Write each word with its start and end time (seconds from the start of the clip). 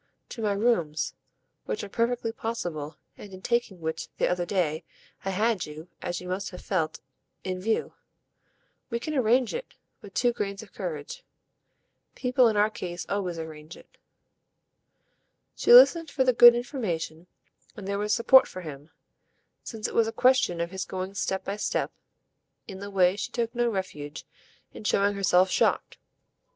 "To 0.29 0.41
my 0.41 0.53
rooms, 0.53 1.13
which 1.65 1.83
are 1.83 1.87
perfectly 1.87 2.31
possible, 2.31 2.97
and 3.19 3.31
in 3.35 3.43
taking 3.43 3.79
which, 3.79 4.07
the 4.17 4.27
other 4.27 4.47
day, 4.47 4.83
I 5.23 5.29
had 5.29 5.67
you, 5.67 5.89
as 6.01 6.19
you 6.19 6.27
must 6.27 6.49
have 6.49 6.63
felt, 6.63 7.01
in 7.43 7.59
view. 7.61 7.93
We 8.89 8.99
can 8.99 9.13
arrange 9.13 9.53
it 9.53 9.75
with 10.01 10.15
two 10.15 10.33
grains 10.33 10.63
of 10.63 10.73
courage. 10.73 11.23
People 12.15 12.47
in 12.47 12.57
our 12.57 12.71
case 12.71 13.05
always 13.09 13.37
arrange 13.37 13.77
it." 13.77 13.95
She 15.55 15.71
listened 15.71 16.09
as 16.09 16.15
for 16.15 16.23
the 16.23 16.33
good 16.33 16.55
information, 16.55 17.27
and 17.75 17.87
there 17.87 17.99
was 17.99 18.11
support 18.11 18.47
for 18.47 18.61
him 18.61 18.89
since 19.63 19.87
it 19.87 19.93
was 19.93 20.07
a 20.07 20.11
question 20.11 20.59
of 20.59 20.71
his 20.71 20.83
going 20.83 21.13
step 21.13 21.43
by 21.43 21.57
step 21.57 21.91
in 22.67 22.79
the 22.79 22.89
way 22.89 23.15
she 23.15 23.31
took 23.31 23.53
no 23.53 23.69
refuge 23.69 24.25
in 24.73 24.83
showing 24.83 25.13
herself 25.13 25.51
shocked. 25.51 25.99